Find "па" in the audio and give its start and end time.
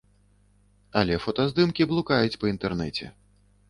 2.45-2.55